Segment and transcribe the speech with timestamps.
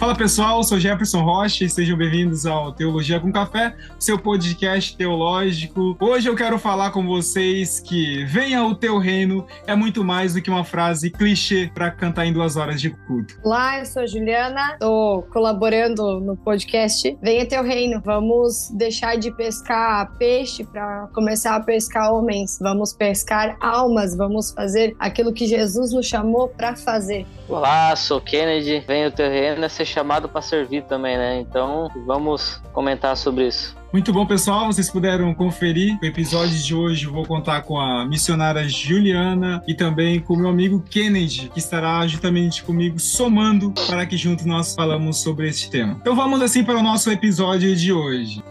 [0.00, 5.94] Fala pessoal, sou Jefferson Rocha e sejam bem-vindos ao Teologia com Café, seu podcast teológico.
[6.00, 10.40] Hoje eu quero falar com vocês que venha o teu reino é muito mais do
[10.40, 13.38] que uma frase clichê para cantar em duas horas de culto.
[13.44, 18.00] Olá, eu sou Juliana, estou colaborando no podcast Venha Teu Reino.
[18.02, 22.58] Vamos deixar de pescar peixe para começar a pescar homens.
[22.58, 27.26] Vamos pescar almas, vamos fazer aquilo que Jesus nos chamou para fazer.
[27.46, 28.82] Olá, sou Kennedy.
[28.86, 31.40] Venha o teu reino é chamado para servir também, né?
[31.40, 33.76] Então vamos comentar sobre isso.
[33.92, 34.66] Muito bom, pessoal.
[34.66, 37.06] Vocês puderam conferir o episódio de hoje.
[37.06, 42.06] Vou contar com a missionária Juliana e também com o meu amigo Kennedy, que estará
[42.06, 45.96] juntamente comigo somando para que juntos nós falamos sobre este tema.
[46.00, 48.44] Então vamos assim para o nosso episódio de hoje.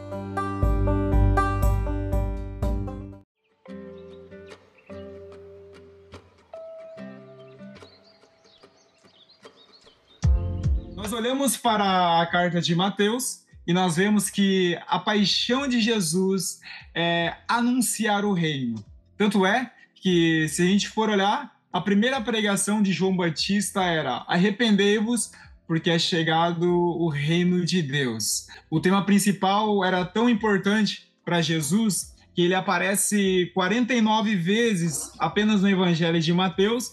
[11.10, 16.60] Nós olhamos para a carta de Mateus e nós vemos que a paixão de Jesus
[16.94, 18.86] é anunciar o reino.
[19.18, 24.24] Tanto é que, se a gente for olhar, a primeira pregação de João Batista era:
[24.28, 25.32] arrependei-vos,
[25.66, 28.46] porque é chegado o reino de Deus.
[28.70, 35.70] O tema principal era tão importante para Jesus que ele aparece 49 vezes apenas no
[35.70, 36.92] Evangelho de Mateus,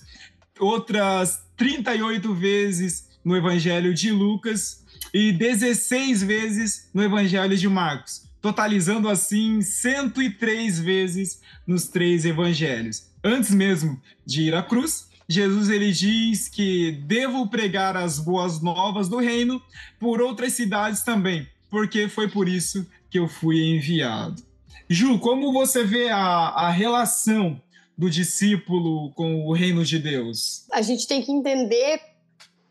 [0.58, 9.08] outras 38 vezes no Evangelho de Lucas e 16 vezes no Evangelho de Marcos, totalizando
[9.08, 13.08] assim 103 vezes nos três evangelhos.
[13.24, 19.08] Antes mesmo de ir à cruz, Jesus ele diz que devo pregar as boas novas
[19.08, 19.60] do reino
[19.98, 24.40] por outras cidades também, porque foi por isso que eu fui enviado.
[24.88, 27.60] Ju, como você vê a, a relação
[27.98, 30.64] do discípulo com o reino de Deus?
[30.70, 32.14] A gente tem que entender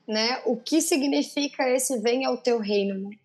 [0.08, 3.16] né, o que significa esse venha ao teu reino, né?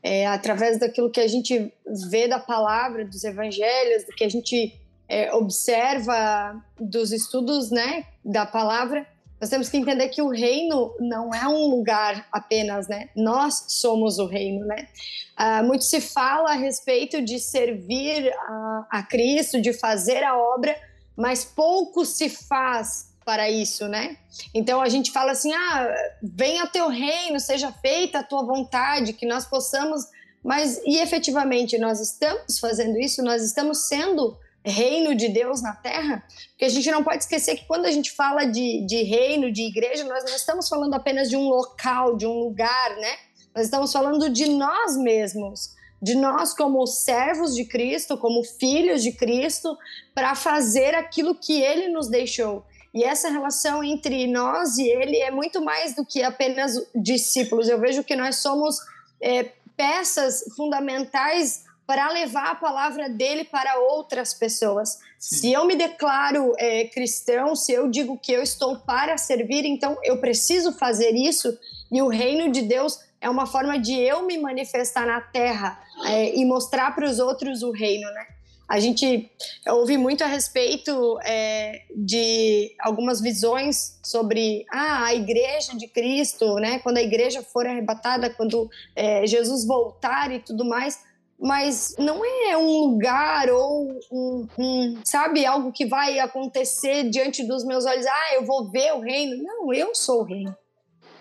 [0.00, 1.72] É, através daquilo que a gente
[2.08, 4.72] vê da palavra, dos evangelhos, do que a gente
[5.08, 9.04] é, observa dos estudos, né, da palavra,
[9.40, 13.08] nós temos que entender que o reino não é um lugar apenas, né?
[13.14, 14.88] Nós somos o reino, né?
[15.36, 20.76] Ah, muito se fala a respeito de servir a, a Cristo, de fazer a obra,
[21.16, 24.16] mas pouco se faz para isso, né?
[24.54, 29.26] Então a gente fala assim: ah, venha teu reino, seja feita a tua vontade, que
[29.26, 30.06] nós possamos.
[30.42, 33.22] Mas e efetivamente nós estamos fazendo isso?
[33.22, 34.34] Nós estamos sendo
[34.64, 36.24] reino de Deus na terra?
[36.52, 39.64] Porque a gente não pode esquecer que quando a gente fala de, de reino, de
[39.64, 43.14] igreja, nós não estamos falando apenas de um local, de um lugar, né?
[43.54, 49.10] Nós estamos falando de nós mesmos de nós como servos de Cristo, como filhos de
[49.10, 49.76] Cristo,
[50.14, 52.64] para fazer aquilo que ele nos deixou.
[52.98, 57.68] E essa relação entre nós e ele é muito mais do que apenas discípulos.
[57.68, 58.76] Eu vejo que nós somos
[59.22, 64.98] é, peças fundamentais para levar a palavra dele para outras pessoas.
[65.16, 65.36] Sim.
[65.36, 69.96] Se eu me declaro é, cristão, se eu digo que eu estou para servir, então
[70.02, 71.56] eu preciso fazer isso.
[71.92, 76.34] E o reino de Deus é uma forma de eu me manifestar na terra é,
[76.34, 78.26] e mostrar para os outros o reino, né?
[78.68, 79.30] A gente
[79.66, 86.78] ouve muito a respeito é, de algumas visões sobre ah, a igreja de Cristo, né?
[86.80, 91.02] Quando a igreja for arrebatada, quando é, Jesus voltar e tudo mais.
[91.40, 97.64] Mas não é um lugar ou um, um, sabe, algo que vai acontecer diante dos
[97.64, 98.04] meus olhos.
[98.04, 99.42] Ah, eu vou ver o reino.
[99.42, 100.54] Não, eu sou o reino.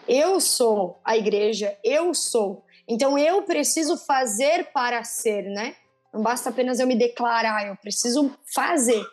[0.06, 2.66] Eu sou a igreja, eu sou.
[2.88, 5.76] Então eu preciso fazer para ser, né?
[6.18, 9.06] Não basta apenas eu me declarar, eu preciso fazer.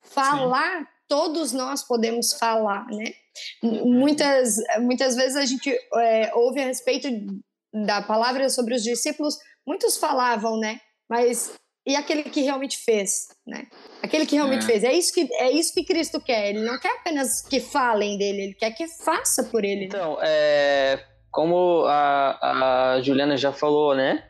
[0.00, 0.86] Falar, Sim.
[1.08, 3.12] todos nós podemos falar, né?
[3.62, 7.08] Muitas, muitas vezes a gente é, ouve a respeito
[7.74, 9.36] da palavra sobre os discípulos,
[9.66, 10.78] muitos falavam, né?
[11.10, 11.52] Mas
[11.84, 13.66] e aquele que realmente fez, né?
[14.00, 14.66] Aquele que realmente é.
[14.66, 14.84] fez.
[14.84, 16.50] É isso que é isso que Cristo quer.
[16.50, 19.86] Ele não quer apenas que falem dele, ele quer que faça por ele.
[19.86, 24.22] Então, é, como a, a Juliana já falou, né?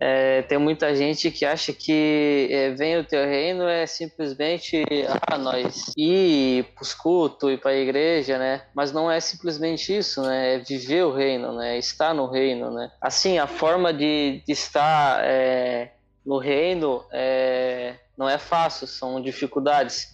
[0.00, 4.82] É, tem muita gente que acha que é, vem o teu reino é simplesmente
[5.30, 8.62] ah, nós ir para os cultos e para a igreja, né?
[8.74, 10.54] Mas não é simplesmente isso, né?
[10.54, 11.78] É viver o reino, né?
[11.78, 12.90] Estar no reino, né?
[13.00, 15.92] Assim, a forma de, de estar é,
[16.26, 20.08] no reino é, não é fácil, são dificuldades.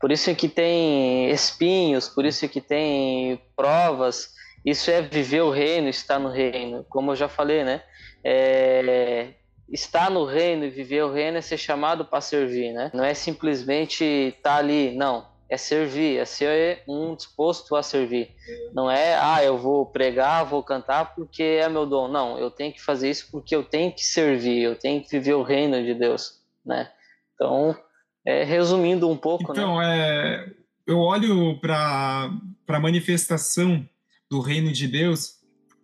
[0.00, 4.36] Por isso é que tem espinhos, por isso é que tem provas.
[4.64, 6.84] Isso é viver o reino, estar no reino.
[6.88, 7.82] Como eu já falei, né?
[8.28, 9.34] É,
[9.68, 12.90] estar no reino e viver o reino é ser chamado para servir, né?
[12.92, 15.28] Não é simplesmente estar tá ali, não.
[15.48, 18.34] é servir, é ser um disposto a servir.
[18.74, 22.08] Não é, ah, eu vou pregar, vou cantar porque é meu dom.
[22.08, 25.34] Não, eu tenho que fazer isso porque eu tenho que servir, eu tenho que viver
[25.34, 26.90] o reino de Deus, né?
[27.32, 27.76] Então,
[28.26, 29.60] é, resumindo um pouco, né?
[29.60, 29.98] então, né?
[30.00, 30.50] É,
[30.84, 32.28] eu olho para
[32.66, 33.88] a manifestação
[34.28, 35.35] do reino de Deus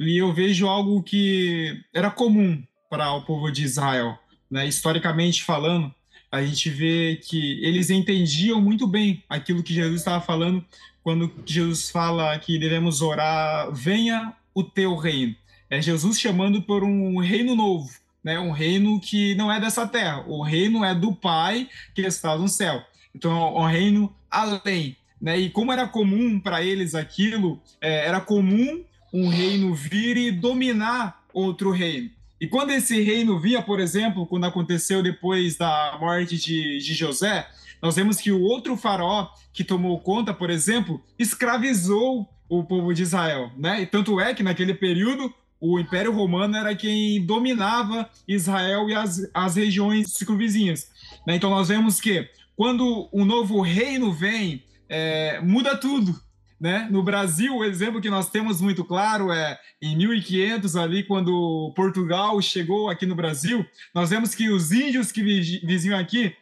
[0.09, 4.19] e eu vejo algo que era comum para o povo de Israel,
[4.51, 4.67] né?
[4.67, 5.93] historicamente falando,
[6.31, 10.65] a gente vê que eles entendiam muito bem aquilo que Jesus estava falando
[11.03, 15.35] quando Jesus fala que devemos orar, venha o teu reino.
[15.69, 17.91] É Jesus chamando por um reino novo,
[18.23, 18.39] né?
[18.39, 20.25] Um reino que não é dessa terra.
[20.29, 22.83] O reino é do Pai que está no céu.
[23.15, 25.39] Então, é um reino além, né?
[25.39, 31.25] E como era comum para eles aquilo, é, era comum um reino vir e dominar
[31.33, 32.11] outro reino.
[32.41, 37.47] E quando esse reino via, por exemplo, quando aconteceu depois da morte de, de José,
[37.81, 43.03] nós vemos que o outro faraó que tomou conta, por exemplo, escravizou o povo de
[43.03, 43.83] Israel, né?
[43.83, 49.31] E tanto é que naquele período o Império Romano era quem dominava Israel e as,
[49.33, 50.91] as regiões circunvizinhas.
[51.25, 51.37] Né?
[51.37, 56.21] Então nós vemos que quando um novo reino vem, é, muda tudo.
[56.63, 56.87] Né?
[56.93, 62.41] No Brasil, o exemplo que nós temos muito claro é em 1500, ali, quando Portugal
[62.41, 66.37] chegou aqui no Brasil, nós vemos que os índios que viziam aqui,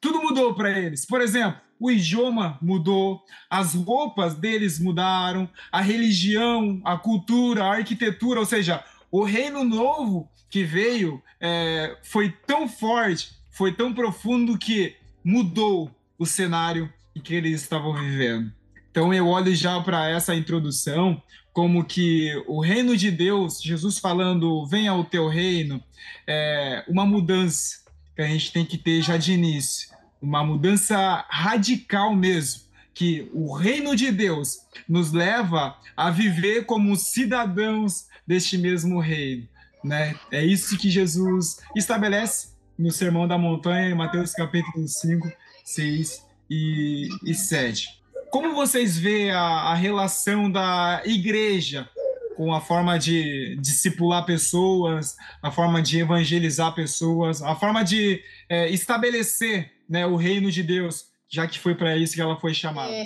[0.00, 1.04] tudo mudou para eles.
[1.04, 8.40] Por exemplo, o idioma mudou, as roupas deles mudaram, a religião, a cultura, a arquitetura,
[8.40, 14.96] ou seja, o reino novo que veio é, foi tão forte, foi tão profundo que
[15.22, 18.50] mudou o cenário em que eles estavam vivendo.
[18.96, 21.22] Então eu olho já para essa introdução
[21.52, 25.84] como que o reino de Deus, Jesus falando, venha o teu reino,
[26.26, 27.80] é uma mudança
[28.14, 32.62] que a gente tem que ter já de início, uma mudança radical mesmo,
[32.94, 39.46] que o reino de Deus nos leva a viver como cidadãos deste mesmo reino,
[39.84, 40.18] né?
[40.30, 45.30] É isso que Jesus estabelece no Sermão da Montanha, em Mateus capítulo 5,
[45.66, 48.05] 6 e, e 7.
[48.36, 51.88] Como vocês veem a, a relação da igreja
[52.36, 58.68] com a forma de discipular pessoas, a forma de evangelizar pessoas, a forma de é,
[58.68, 62.92] estabelecer né, o reino de Deus, já que foi para isso que ela foi chamada.
[62.92, 63.04] É.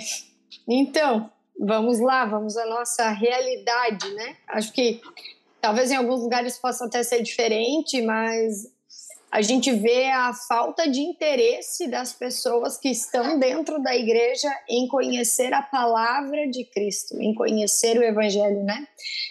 [0.67, 4.35] Então, vamos lá, vamos à nossa realidade, né?
[4.49, 4.99] Acho que
[5.61, 8.69] talvez em alguns lugares possa até ser diferente, mas
[9.31, 14.89] a gente vê a falta de interesse das pessoas que estão dentro da igreja em
[14.89, 18.85] conhecer a palavra de Cristo, em conhecer o Evangelho, né?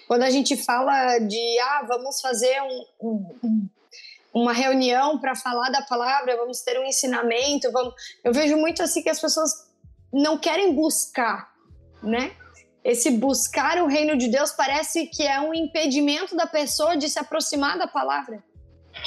[0.09, 3.09] Quando a gente fala de, ah, vamos fazer um,
[3.45, 3.69] um,
[4.33, 7.93] uma reunião para falar da palavra, vamos ter um ensinamento, vamos...
[8.25, 9.69] eu vejo muito assim que as pessoas
[10.11, 11.53] não querem buscar,
[12.03, 12.33] né?
[12.83, 17.19] Esse buscar o reino de Deus parece que é um impedimento da pessoa de se
[17.19, 18.43] aproximar da palavra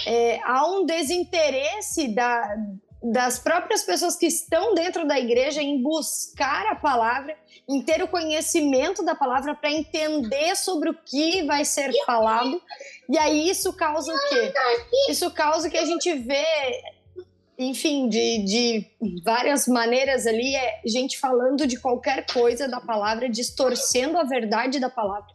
[0.06, 2.56] é, há um desinteresse da,
[3.04, 7.36] das próprias pessoas que estão dentro da igreja em buscar a palavra,
[7.68, 12.62] em ter o conhecimento da palavra para entender sobre o que vai ser falado.
[13.10, 14.54] E aí isso causa o quê?
[15.10, 16.46] Isso causa que a gente vê,
[17.58, 18.88] enfim, de, de
[19.24, 24.90] várias maneiras ali, é gente falando de qualquer coisa da palavra, distorcendo a verdade da
[24.90, 25.28] palavra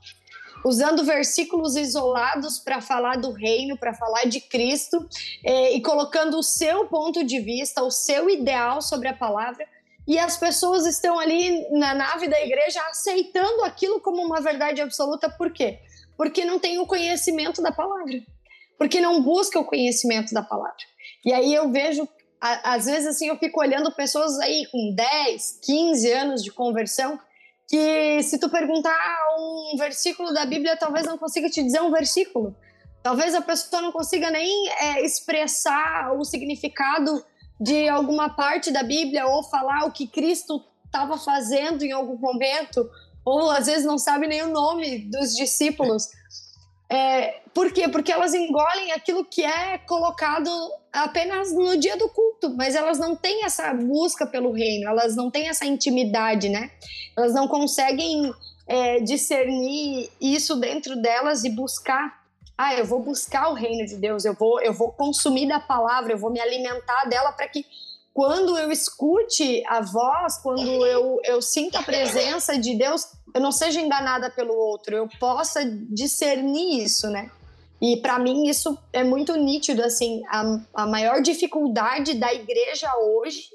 [0.65, 5.09] usando versículos isolados para falar do reino, para falar de Cristo,
[5.45, 9.67] é, e colocando o seu ponto de vista, o seu ideal sobre a palavra.
[10.07, 15.29] E as pessoas estão ali na nave da igreja aceitando aquilo como uma verdade absoluta.
[15.29, 15.81] Por quê?
[16.17, 18.23] Porque não tem o conhecimento da palavra.
[18.79, 20.77] Porque não busca o conhecimento da palavra.
[21.25, 22.09] E aí eu vejo,
[22.41, 27.21] às vezes assim, eu fico olhando pessoas aí com 10, 15 anos de conversão
[27.69, 32.57] que se tu perguntar um versículo da Bíblia, talvez não consiga te dizer um versículo.
[33.03, 37.23] Talvez a pessoa não consiga nem é, expressar o significado
[37.61, 42.89] de alguma parte da Bíblia ou falar o que Cristo estava fazendo em algum momento,
[43.25, 46.09] ou às vezes não sabe nem o nome dos discípulos.
[46.91, 47.89] É, por quê?
[47.89, 50.51] Porque elas engolem aquilo que é colocado
[50.93, 55.31] apenas no dia do culto, mas elas não têm essa busca pelo reino, elas não
[55.31, 56.71] têm essa intimidade, né?
[57.17, 58.33] Elas não conseguem
[58.67, 62.19] é, discernir isso dentro delas e buscar.
[62.57, 66.13] Ah, eu vou buscar o reino de Deus, eu vou, eu vou consumir da palavra,
[66.13, 67.65] eu vou me alimentar dela para que
[68.19, 73.53] quando eu escute a voz, quando eu, eu sinta a presença de Deus, eu não
[73.53, 77.31] seja enganada pelo outro, eu possa discernir isso, né?
[77.81, 83.51] E para mim isso é muito nítido, assim, a, a maior dificuldade da igreja hoje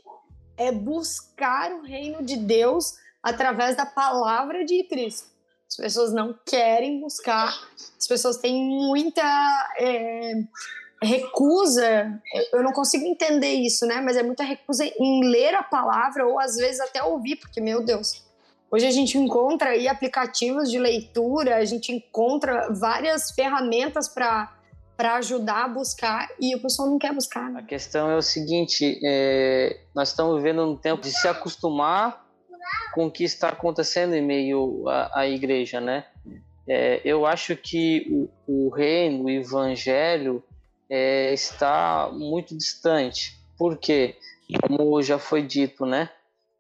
[0.56, 5.28] é buscar o reino de Deus através da palavra de Cristo.
[5.68, 7.54] As pessoas não querem buscar,
[8.00, 9.22] as pessoas têm muita
[9.78, 10.36] é,
[11.04, 12.20] recusa.
[12.52, 14.02] Eu não consigo entender isso, né?
[14.02, 17.84] Mas é muita recusa em ler a palavra ou às vezes até ouvir, porque, meu
[17.84, 18.24] Deus,
[18.74, 24.52] Hoje a gente encontra aí aplicativos de leitura, a gente encontra várias ferramentas para
[24.98, 27.52] para ajudar a buscar e o pessoal não quer buscar.
[27.52, 27.60] Né?
[27.60, 32.26] A questão é o seguinte: é, nós estamos vivendo um tempo de se acostumar
[32.96, 36.06] com o que está acontecendo em meio à, igreja, né?
[36.68, 38.08] É, eu acho que
[38.48, 40.44] o, o reino, o evangelho,
[40.96, 43.36] é, está muito distante.
[43.58, 44.16] Por quê?
[44.62, 46.12] Como já foi dito, né?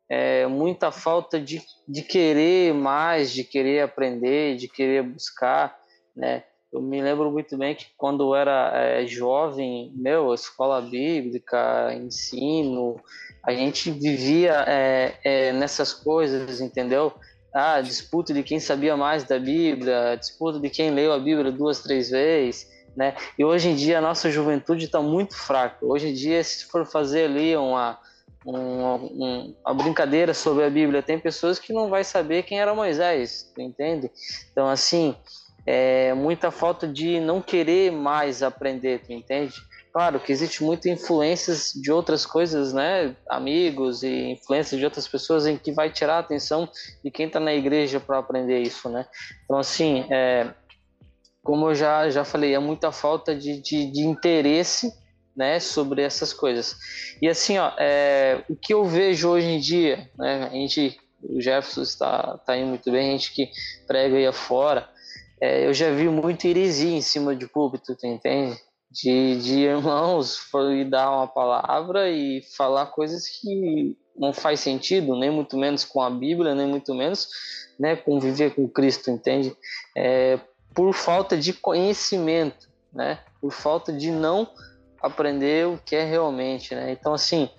[0.09, 5.77] É, muita falta de, de querer mais, de querer aprender, de querer buscar,
[6.15, 6.43] né?
[6.71, 12.99] Eu me lembro muito bem que quando eu era é, jovem, meu, escola bíblica, ensino,
[13.43, 17.13] a gente vivia é, é, nessas coisas, entendeu?
[17.53, 21.83] Ah, disputa de quem sabia mais da Bíblia, disputa de quem leu a Bíblia duas,
[21.83, 23.15] três vezes, né?
[23.37, 25.85] E hoje em dia a nossa juventude está muito fraca.
[25.85, 27.97] Hoje em dia, se for fazer ali uma,
[28.45, 33.51] uma, uma, brincadeira sobre a Bíblia, tem pessoas que não vai saber quem era Moisés,
[33.57, 34.11] entende?
[34.51, 35.15] Então, assim,
[35.65, 39.55] é, muita falta de não querer mais aprender, tu entende?
[39.93, 43.15] Claro que existe muita influências de outras coisas, né?
[43.29, 46.67] Amigos e influências de outras pessoas em que vai tirar a atenção
[47.03, 49.05] de quem está na igreja para aprender isso, né?
[49.45, 50.51] Então, assim, é,
[51.43, 54.93] como eu já, já falei, é muita falta de, de, de interesse
[55.35, 56.75] né, sobre essas coisas.
[57.21, 61.41] E assim, ó, é, o que eu vejo hoje em dia, né, a gente, o
[61.41, 63.49] Jefferson está, está indo muito bem, a gente que
[63.85, 64.87] prega aí afora,
[65.41, 68.57] é, eu já vi muito heresia em cima de púlpito, tu entende?
[68.89, 75.31] De, de irmãos foi dar uma palavra e falar coisas que não faz sentido, nem
[75.31, 77.27] muito menos com a Bíblia, nem muito menos
[77.79, 79.53] né, conviver com Cristo, entende?
[79.97, 80.39] É,
[80.73, 83.19] por falta de conhecimento, né?
[83.41, 84.47] Por falta de não
[85.01, 86.91] aprender o que é realmente, né?
[86.91, 87.49] Então, assim,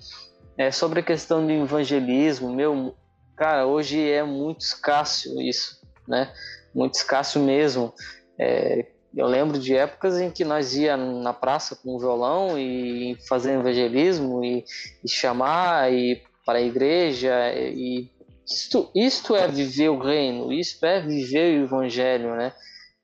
[0.57, 2.95] é, sobre a questão do evangelismo, meu,
[3.37, 6.33] cara, hoje é muito escasso isso, né?
[6.75, 7.95] muito escasso mesmo.
[8.39, 13.17] É, eu lembro de épocas em que nós ia na praça com um violão e
[13.29, 14.65] fazer evangelismo e,
[15.05, 18.11] e chamar e para a igreja e
[18.47, 22.53] isto, isto é viver o reino, isto é viver o evangelho, né?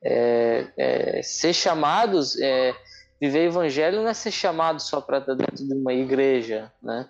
[0.02, 2.74] É, é, ser chamados, é,
[3.20, 7.08] viver evangelho não é ser chamado só para dentro de uma igreja, né?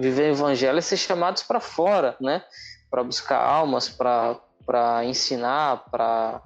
[0.00, 2.44] viver o evangelho é ser chamados para fora, né?
[2.88, 6.40] Para buscar almas, para para ensinar, para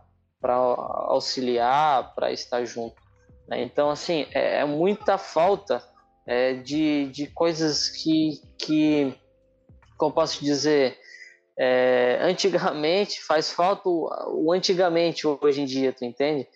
[1.09, 2.97] auxiliar, para estar junto.
[3.49, 3.63] Né?
[3.63, 5.83] Então, assim, é, é muita falta
[6.27, 9.15] é, de, de coisas que, que,
[9.97, 10.99] como posso dizer,
[11.59, 14.09] é, antigamente faz falta o,
[14.45, 16.47] o, antigamente hoje em dia, tu entende?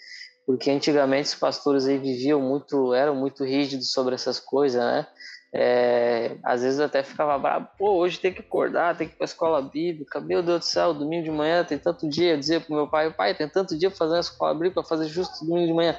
[0.47, 5.07] Porque antigamente os pastores aí viviam muito, eram muito rígidos sobre essas coisas, né?
[5.52, 9.25] É, às vezes até ficava bravo, pô, hoje tem que acordar, tem que ir para
[9.25, 12.61] a escola bíblica, meu Deus do céu, domingo de manhã tem tanto dia, eu dizia
[12.61, 15.45] pro meu pai, pai, tem tanto dia para fazer a escola bíblica, para fazer justo
[15.45, 15.99] domingo de manhã.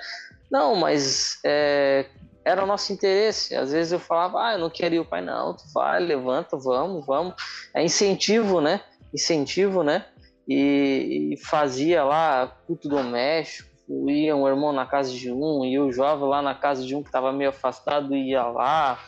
[0.49, 2.05] Não, mas é,
[2.43, 3.55] era o nosso interesse.
[3.55, 7.05] Às vezes eu falava, ah, eu não queria o pai, não, tu vai, levanta, vamos,
[7.05, 7.35] vamos.
[7.73, 8.81] É incentivo, né?
[9.13, 10.05] Incentivo, né?
[10.47, 13.69] E, e fazia lá culto doméstico,
[14.09, 17.01] ia um irmão na casa de um, e o jovem lá na casa de um
[17.01, 18.99] que estava meio afastado ia lá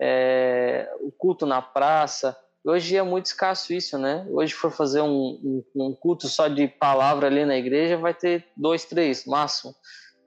[0.00, 2.36] é, o culto na praça.
[2.64, 4.26] Hoje é muito escasso isso, né?
[4.30, 8.46] Hoje for fazer um, um, um, culto só de palavra ali na igreja, vai ter
[8.56, 9.74] dois, três, máximo,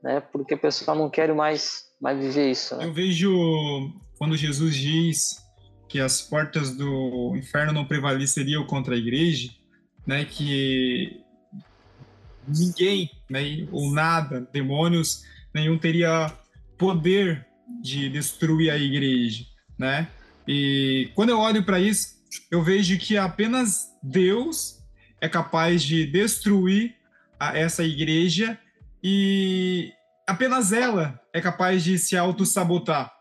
[0.03, 0.19] né?
[0.19, 2.75] Porque o pessoal não quer mais, mais viver isso.
[2.75, 2.85] Né?
[2.85, 3.31] Eu vejo
[4.17, 5.42] quando Jesus diz
[5.87, 9.49] que as portas do inferno não prevaleceriam contra a igreja,
[10.05, 10.25] né?
[10.25, 11.21] Que
[12.47, 13.67] ninguém, né?
[13.71, 15.23] Ou nada, demônios
[15.53, 16.31] nenhum teria
[16.77, 17.45] poder
[17.81, 19.45] de destruir a igreja
[19.77, 20.07] né?
[20.47, 22.15] E quando eu olho para isso,
[22.51, 24.79] eu vejo que apenas Deus
[25.21, 26.95] é capaz de destruir
[27.39, 28.57] a, essa igreja
[29.03, 29.91] e
[30.27, 33.12] apenas ela é capaz de se auto-sabotar.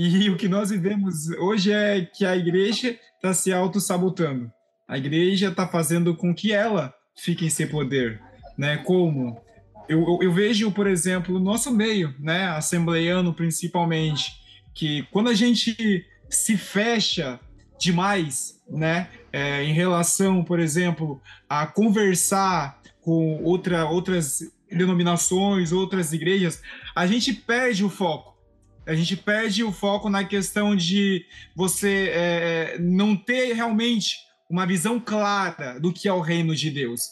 [0.00, 4.48] E o que nós vivemos hoje é que a igreja está se auto-sabotando.
[4.86, 8.22] A igreja está fazendo com que ela fique sem poder.
[8.56, 8.76] Né?
[8.76, 9.40] Como?
[9.88, 12.44] Eu, eu, eu vejo, por exemplo, no nosso meio, né?
[12.44, 14.30] assembleiano principalmente,
[14.72, 17.40] que quando a gente se fecha
[17.76, 26.62] demais, né, é, em relação, por exemplo, a conversar com outra, outras denominações, outras igrejas,
[26.94, 28.27] a gente perde o foco.
[28.88, 34.16] A gente perde o foco na questão de você é, não ter realmente
[34.48, 37.02] uma visão clara do que é o reino de Deus.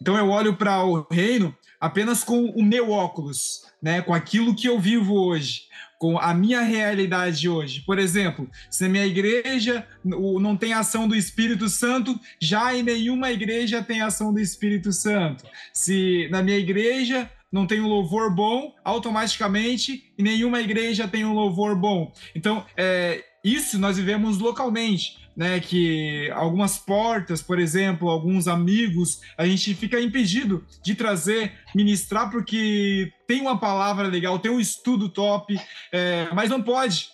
[0.00, 4.68] Então eu olho para o reino apenas com o meu óculos, né, com aquilo que
[4.68, 5.62] eu vivo hoje,
[5.98, 7.80] com a minha realidade hoje.
[7.80, 13.32] Por exemplo, se na minha igreja não tem ação do Espírito Santo, já em nenhuma
[13.32, 15.44] igreja tem ação do Espírito Santo.
[15.72, 21.32] Se na minha igreja não tem um louvor bom, automaticamente em nenhuma igreja tem um
[21.32, 22.12] louvor bom.
[22.34, 29.46] Então, é, isso nós vivemos localmente né, que algumas portas, por exemplo, alguns amigos, a
[29.46, 35.56] gente fica impedido de trazer, ministrar, porque tem uma palavra legal, tem um estudo top,
[35.92, 37.06] é, mas não pode,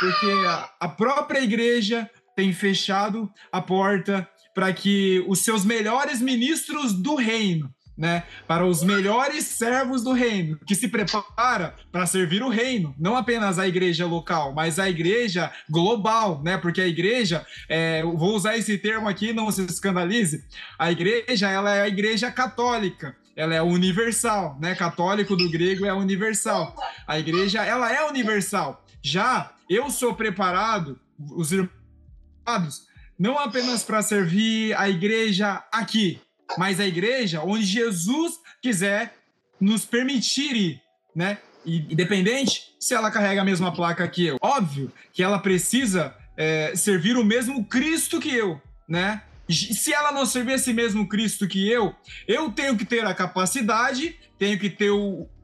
[0.00, 0.26] porque
[0.80, 7.72] a própria igreja tem fechado a porta para que os seus melhores ministros do reino
[7.96, 13.16] né, para os melhores servos do reino, que se prepara para servir o reino, não
[13.16, 16.58] apenas a igreja local, mas a igreja global, né?
[16.58, 20.44] Porque a igreja, é, vou usar esse termo aqui, não se escandalize,
[20.78, 24.74] a igreja ela é a igreja católica, ela é universal, né?
[24.74, 26.74] Católico do grego é universal.
[27.06, 28.84] A igreja ela é universal.
[29.02, 32.86] Já eu sou preparado, os irmãos,
[33.18, 36.20] não apenas para servir a igreja aqui,
[36.58, 39.14] mas a igreja onde Jesus quiser
[39.60, 40.82] nos permitir ir,
[41.14, 41.38] né?
[41.64, 44.36] Independente se ela carrega a mesma placa que eu.
[44.40, 49.22] Óbvio que ela precisa é, servir o mesmo Cristo que eu, né?
[49.48, 51.94] Se ela não servir esse mesmo Cristo que eu,
[52.26, 54.90] eu tenho que ter a capacidade, tenho que ter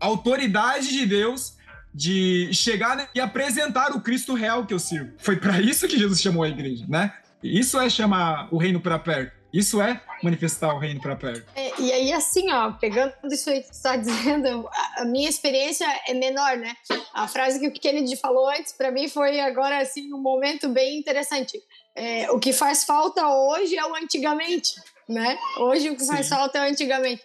[0.00, 1.58] a autoridade de Deus
[1.92, 5.12] de chegar e apresentar o Cristo real que eu sirvo.
[5.18, 7.12] Foi para isso que Jesus chamou a igreja, né?
[7.42, 9.39] Isso é chamar o reino para perto.
[9.52, 11.44] Isso é manifestar o reino para perto.
[11.56, 15.86] É, e aí, assim, ó, pegando isso aí que você está dizendo, a, minha experiência
[16.06, 16.74] é menor, né?
[17.12, 20.98] A frase que o Kennedy falou antes, para mim, foi agora, assim, um momento bem
[20.98, 21.60] interessante.
[21.94, 24.74] É, o que faz falta hoje é o antigamente,
[25.08, 25.36] né?
[25.58, 26.12] Hoje o que Sim.
[26.12, 27.22] faz falta é o antigamente.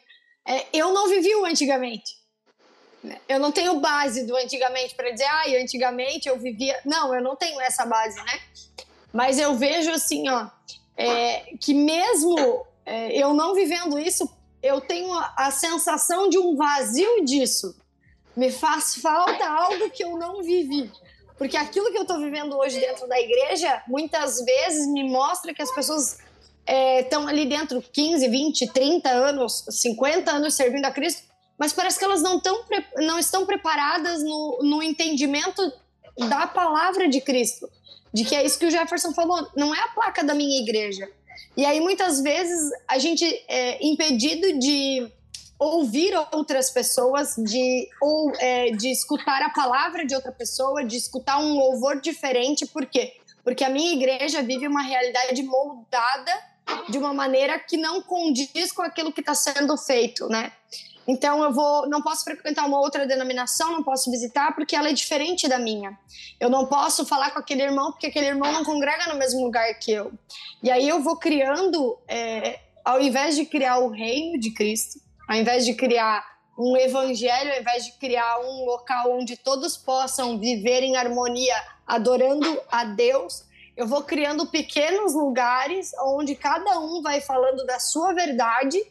[0.48, 2.16] É, eu não vivi o antigamente.
[3.04, 3.20] Né?
[3.30, 6.80] Eu não tenho base do antigamente para dizer, ah, antigamente eu vivia.
[6.84, 8.40] Não, eu não tenho essa base, né?
[9.14, 10.50] Mas eu vejo assim, ó,
[10.98, 14.30] é, que mesmo é, eu não vivendo isso,
[14.62, 17.76] eu tenho a, a sensação de um vazio disso.
[18.36, 20.92] Me faz falta algo que eu não vivi.
[21.38, 25.62] Porque aquilo que eu estou vivendo hoje dentro da igreja, muitas vezes me mostra que
[25.62, 26.18] as pessoas
[27.00, 31.24] estão é, ali dentro 15, 20, 30 anos, 50 anos servindo a Cristo,
[31.58, 32.64] mas parece que elas não, tão,
[32.98, 35.62] não estão preparadas no, no entendimento
[36.30, 37.70] da palavra de Cristo
[38.16, 41.06] de que é isso que o Jefferson falou, não é a placa da minha igreja.
[41.58, 45.12] E aí muitas vezes a gente é impedido de
[45.60, 51.40] ouvir outras pessoas, de ou é, de escutar a palavra de outra pessoa, de escutar
[51.40, 53.18] um louvor diferente, por quê?
[53.44, 56.32] Porque a minha igreja vive uma realidade moldada
[56.88, 60.54] de uma maneira que não condiz com aquilo que está sendo feito, né?
[61.08, 64.94] Então eu vou, não posso frequentar uma outra denominação, não posso visitar porque ela é
[64.94, 65.98] diferente da minha.
[66.40, 69.72] Eu não posso falar com aquele irmão porque aquele irmão não congrega no mesmo lugar
[69.76, 70.12] que eu.
[70.64, 75.36] E aí eu vou criando, é, ao invés de criar o reino de Cristo, ao
[75.36, 76.26] invés de criar
[76.58, 82.60] um evangelho, ao invés de criar um local onde todos possam viver em harmonia, adorando
[82.72, 83.44] a Deus,
[83.76, 88.82] eu vou criando pequenos lugares onde cada um vai falando da sua verdade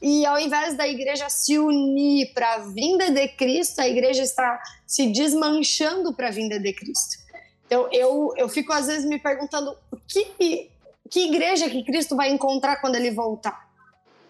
[0.00, 4.62] e ao invés da igreja se unir para a vinda de Cristo, a igreja está
[4.86, 7.18] se desmanchando para a vinda de Cristo.
[7.66, 10.70] Então eu, eu fico às vezes me perguntando que,
[11.10, 13.68] que igreja que Cristo vai encontrar quando ele voltar.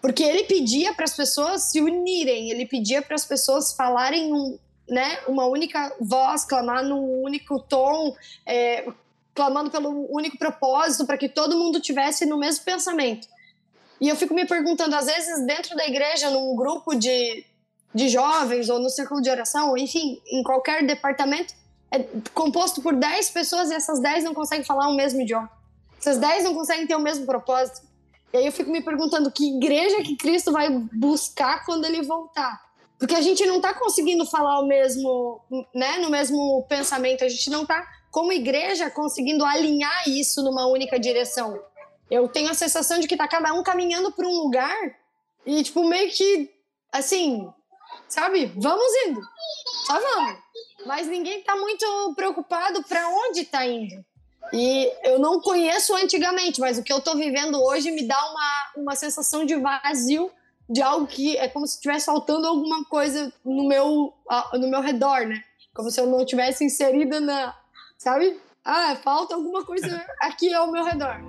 [0.01, 4.57] Porque ele pedia para as pessoas se unirem, ele pedia para as pessoas falarem um,
[4.89, 8.87] né, uma única voz, clamar num único tom, é,
[9.39, 13.25] clamando pelo único propósito, para que todo mundo tivesse no mesmo pensamento.
[14.01, 17.45] E eu fico me perguntando, às vezes, dentro da igreja, num grupo de,
[17.95, 21.53] de jovens, ou no círculo de oração, enfim, em qualquer departamento,
[21.89, 25.49] é composto por 10 pessoas e essas 10 não conseguem falar o mesmo idioma.
[25.97, 27.87] Essas 10 não conseguem ter o mesmo propósito.
[28.33, 32.59] E aí eu fico me perguntando que igreja que Cristo vai buscar quando ele voltar.
[32.97, 35.39] Porque a gente não está conseguindo falar o mesmo,
[35.73, 40.99] né, no mesmo pensamento, a gente não está como igreja, conseguindo alinhar isso numa única
[40.99, 41.61] direção.
[42.09, 44.75] Eu tenho a sensação de que tá cada um caminhando para um lugar
[45.45, 46.49] e, tipo, meio que,
[46.91, 47.47] assim,
[48.07, 48.51] sabe?
[48.55, 49.21] Vamos indo.
[49.85, 50.37] Só vamos.
[50.85, 54.03] Mas ninguém tá muito preocupado para onde tá indo.
[54.51, 58.71] E eu não conheço antigamente, mas o que eu tô vivendo hoje me dá uma,
[58.77, 60.31] uma sensação de vazio,
[60.67, 64.13] de algo que é como se estivesse faltando alguma coisa no meu,
[64.53, 65.43] no meu redor, né?
[65.73, 67.55] Como se eu não tivesse inserida na,
[67.99, 68.39] sabe?
[68.63, 71.19] Ah, falta alguma coisa aqui ao meu redor.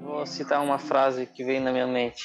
[0.00, 2.24] Vou citar uma frase que veio na minha mente.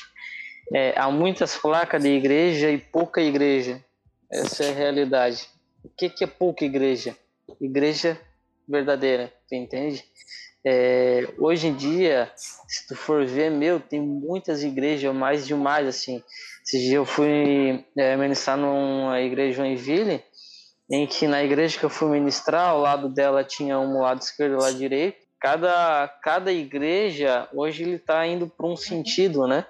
[0.74, 3.84] É, há muitas placas de igreja e pouca igreja.
[4.32, 5.48] Essa é a realidade.
[5.84, 7.16] O que, que é pouca igreja?
[7.60, 8.20] Igreja
[8.68, 10.04] verdadeira, entende?
[10.66, 16.24] É, hoje em dia, se tu for ver, meu, tem muitas igrejas, mais demais, assim.
[16.64, 20.24] Esse dia eu fui é, ministrar numa igreja Joinville,
[20.90, 24.54] em que na igreja que eu fui ministrar, ao lado dela tinha um lado esquerdo
[24.54, 25.18] e um lado direito.
[25.40, 29.66] Cada, cada igreja, hoje ele está indo para um sentido, né?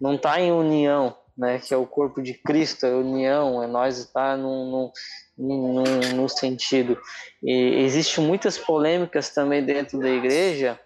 [0.00, 1.58] Não está em união, né?
[1.58, 4.92] Que é o corpo de Cristo, é união, é nós estar num, num
[5.40, 6.98] no, sentido.
[7.42, 10.78] E existe muitas polêmicas também dentro da igreja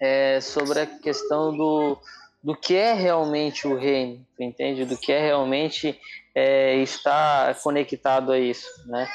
[0.00, 1.98] é, sobre a questão do,
[2.42, 4.84] do que é realmente o reino, entende?
[4.84, 5.98] Do que é realmente
[6.34, 9.08] é, estar conectado a isso, né?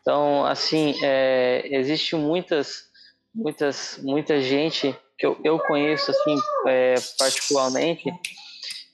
[0.00, 2.84] Então, assim, é, existe muitas,
[3.34, 8.04] muitas, muita gente que eu, eu conheço, assim, é, particularmente,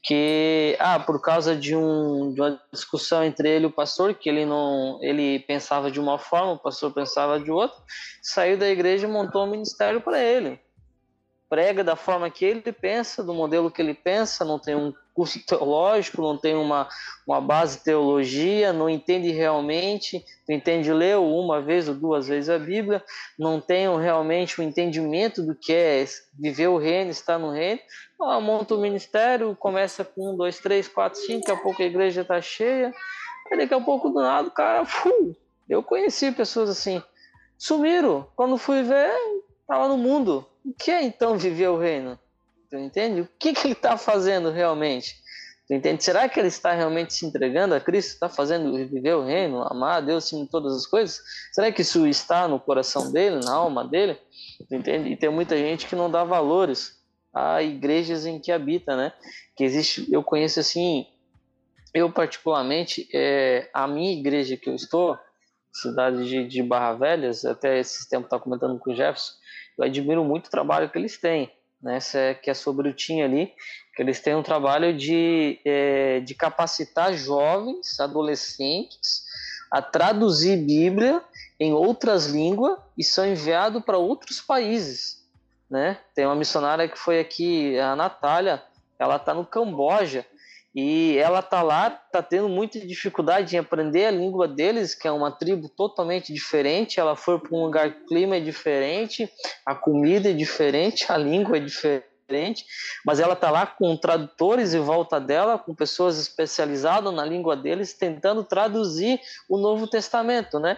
[0.04, 4.28] que ah por causa de, um, de uma discussão entre ele e o pastor que
[4.28, 7.82] ele não ele pensava de uma forma o pastor pensava de outra
[8.22, 10.60] saiu da igreja e montou um ministério para ele
[11.48, 15.38] prega da forma que ele pensa do modelo que ele pensa não tem um curso
[15.46, 16.88] teológico não tem uma,
[17.26, 22.58] uma base teologia não entende realmente não entende ler uma vez ou duas vezes a
[22.58, 23.02] Bíblia
[23.38, 26.04] não tem realmente o um entendimento do que é
[26.38, 27.80] viver o reino estar no reino.
[28.20, 31.86] Ela monta o ministério, começa com um, dois, três, quatro, cinco, daqui a pouco a
[31.86, 32.92] igreja está cheia,
[33.50, 35.34] aí daqui a pouco do nada o cara, fu,
[35.68, 37.02] eu conheci pessoas assim,
[37.58, 39.12] sumiram, quando fui ver,
[39.60, 40.46] estava no mundo.
[40.64, 42.18] O que é então viver o reino?
[42.70, 43.20] Tu entende?
[43.20, 45.16] O que, que ele está fazendo realmente?
[45.66, 46.02] Tu entende?
[46.02, 48.14] Será que ele está realmente se entregando a Cristo?
[48.14, 51.20] Está fazendo viver o reino, amar a Deus em todas as coisas?
[51.52, 54.18] Será que isso está no coração dele, na alma dele?
[54.68, 55.10] Tu entende?
[55.10, 59.12] E tem muita gente que não dá valores a igrejas em que habita, né?
[59.56, 61.06] Que existe, eu conheço assim,
[61.92, 65.18] eu particularmente, é, a minha igreja que eu estou,
[65.72, 69.32] cidade de, de Barra Velhas, até esse tempo tá comentando com o Jefferson,
[69.78, 71.50] eu admiro muito o trabalho que eles têm,
[71.82, 71.98] né?
[72.14, 73.52] É, que é sobre o TIM ali,
[73.94, 79.24] que eles têm um trabalho de, é, de capacitar jovens, adolescentes,
[79.70, 81.22] a traduzir Bíblia
[81.58, 85.24] em outras línguas e são enviados para outros países
[85.74, 85.98] né?
[86.14, 88.62] Tem uma missionária que foi aqui, a Natália,
[88.98, 90.24] ela tá no Camboja
[90.74, 95.12] e ela tá lá, tá tendo muita dificuldade em aprender a língua deles, que é
[95.12, 96.98] uma tribo totalmente diferente.
[96.98, 99.30] Ela foi para um lugar, clima é diferente,
[99.64, 102.64] a comida é diferente, a língua é diferente,
[103.06, 107.94] mas ela tá lá com tradutores em volta dela, com pessoas especializadas na língua deles,
[107.94, 110.76] tentando traduzir o Novo Testamento, né?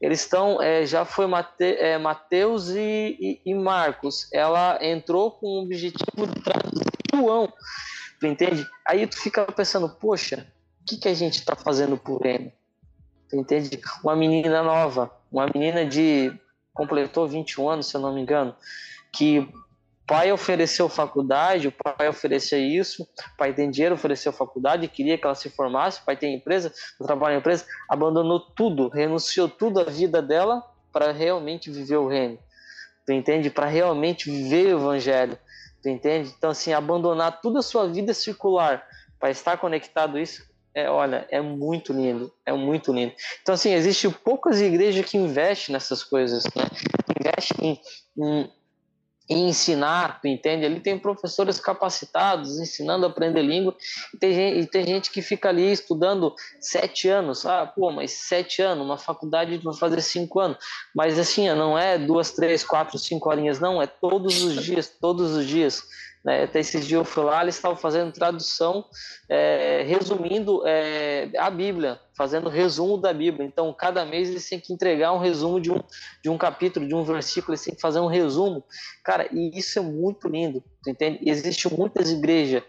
[0.00, 5.46] eles estão é, já foi Mate, é, Mateus e, e, e, Marcos ela entrou com
[5.46, 7.50] o objetivo de traduzir João
[8.20, 10.46] tu entende aí tu fica pensando poxa
[10.82, 12.52] o que que a gente está fazendo por ele
[13.28, 16.32] tu entende uma menina nova uma menina de
[16.72, 18.54] completou 21 anos se eu não me engano
[19.12, 19.48] que
[20.06, 25.24] pai ofereceu faculdade, o pai ofereceu isso, o pai tem dinheiro, ofereceu faculdade, queria que
[25.24, 29.84] ela se formasse, o pai tem empresa, trabalha em empresa, abandonou tudo, renunciou tudo a
[29.84, 32.38] vida dela para realmente viver o reino.
[33.04, 33.50] Tu entende?
[33.50, 35.36] Para realmente viver o evangelho.
[35.86, 36.34] Tu entende?
[36.36, 38.84] Então, assim, abandonar toda a sua vida circular
[39.20, 40.42] para estar conectado a isso,
[40.74, 43.12] é, olha, é muito lindo, é muito lindo.
[43.40, 46.64] Então, assim, existe poucas igrejas que investem nessas coisas, né?
[47.20, 47.80] Investem
[48.18, 48.50] em, em
[49.28, 50.64] e ensinar, tu entende?
[50.64, 53.74] Ali tem professores capacitados ensinando a aprender língua
[54.14, 58.12] e tem gente, e tem gente que fica ali estudando sete anos, ah, pô, mas
[58.12, 60.58] sete anos, uma faculdade vai fazer cinco anos,
[60.94, 65.32] mas assim, não é duas, três, quatro, cinco horinhas, não, é todos os dias, todos
[65.32, 65.82] os dias.
[66.26, 66.42] Né?
[66.42, 68.84] Até esses dias eu fui lá, eles estavam fazendo tradução,
[69.28, 73.46] é, resumindo é, a Bíblia, fazendo resumo da Bíblia.
[73.46, 75.80] Então, cada mês eles têm que entregar um resumo de um,
[76.20, 78.64] de um capítulo, de um versículo, eles têm que fazer um resumo.
[79.04, 81.20] Cara, e isso é muito lindo, entende?
[81.22, 82.64] Existem muitas igrejas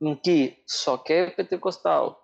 [0.00, 2.19] em que só quer pentecostal,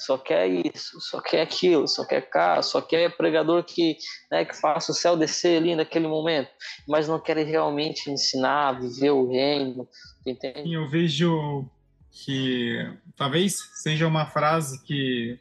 [0.00, 3.96] só quer isso, só quer aquilo, só quer cá, só quer pregador que,
[4.30, 6.50] né, que faça o céu descer ali naquele momento,
[6.88, 9.88] mas não quer realmente ensinar, viver o reino,
[10.26, 10.72] entende?
[10.72, 11.68] Eu vejo
[12.10, 12.78] que
[13.16, 15.38] talvez seja uma frase que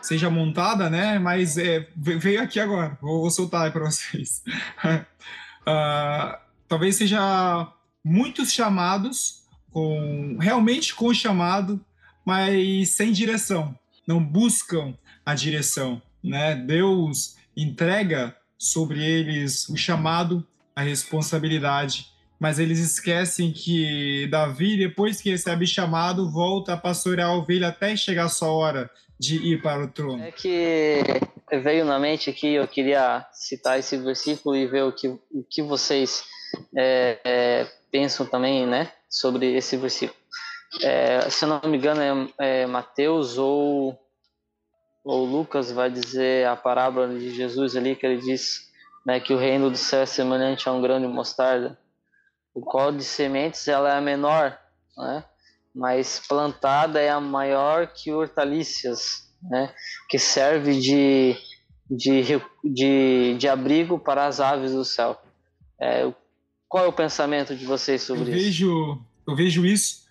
[0.00, 1.18] seja montada, né?
[1.18, 2.96] Mas é, veio aqui agora.
[3.00, 4.42] Vou, vou soltar para vocês.
[4.84, 7.70] uh, talvez seja
[8.04, 11.80] muitos chamados com realmente com chamado,
[12.24, 13.76] mas sem direção.
[14.06, 16.54] Não buscam a direção, né?
[16.54, 22.06] Deus entrega sobre eles o chamado, a responsabilidade,
[22.38, 27.94] mas eles esquecem que Davi, depois que recebe chamado, volta a pastorear a ovelha até
[27.96, 30.22] chegar a sua hora de ir para o trono.
[30.22, 31.02] É que
[31.62, 35.62] veio na mente aqui, eu queria citar esse versículo e ver o que, o que
[35.62, 36.24] vocês
[36.76, 40.18] é, é, pensam também, né, sobre esse versículo.
[40.80, 43.98] É, se eu não me engano, é, é Mateus ou,
[45.04, 48.70] ou Lucas vai dizer a parábola de Jesus ali, que ele diz
[49.04, 51.78] né, que o reino do céu é semelhante a um grão de mostarda,
[52.54, 54.58] o qual de sementes ela é a menor,
[54.96, 55.24] né?
[55.74, 59.74] mas plantada é a maior que hortaliças, né?
[60.08, 61.36] que serve de,
[61.90, 62.22] de,
[62.64, 65.20] de, de abrigo para as aves do céu.
[65.80, 66.10] É,
[66.68, 68.44] qual é o pensamento de vocês sobre eu isso?
[68.44, 70.01] Vejo, eu vejo isso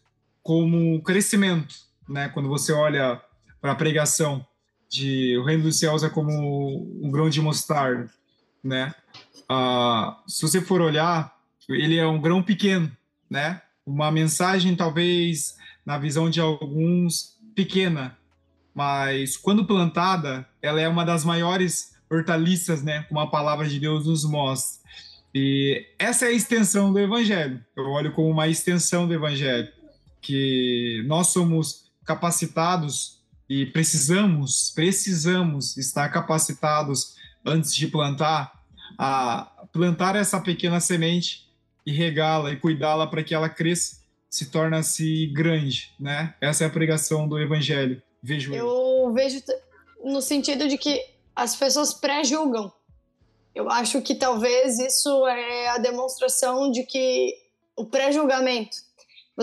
[0.43, 1.75] como crescimento,
[2.07, 2.29] né?
[2.29, 3.21] quando você olha
[3.59, 4.45] para a pregação
[4.89, 8.09] de o reino dos céus é como um grão de mostarda,
[8.63, 8.93] né?
[9.47, 11.33] Ah, se você for olhar
[11.69, 12.91] ele é um grão pequeno,
[13.29, 13.61] né?
[13.85, 18.17] Uma mensagem talvez na visão de alguns pequena,
[18.73, 23.03] mas quando plantada, ela é uma das maiores hortaliças, né?
[23.03, 24.81] Como a palavra de Deus nos mostra.
[25.33, 27.63] E essa é a extensão do evangelho.
[27.75, 29.71] Eu olho como uma extensão do evangelho,
[30.21, 38.61] que nós somos capacitados e precisamos, precisamos estar capacitados antes de plantar
[38.97, 41.49] a plantar essa pequena semente
[41.85, 43.97] e regá-la e cuidá-la para que ela cresça,
[44.29, 46.35] se torna-se grande, né?
[46.39, 48.01] Essa é a pregação do evangelho.
[48.21, 48.67] Vejo eu.
[48.67, 49.41] Eu vejo
[50.03, 51.03] no sentido de que
[51.35, 52.71] as pessoas pré-julgam.
[53.53, 57.35] Eu acho que talvez isso é a demonstração de que
[57.75, 58.77] o pré-julgamento.